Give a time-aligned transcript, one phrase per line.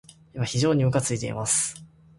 [0.33, 1.75] 今、非常にむかついています。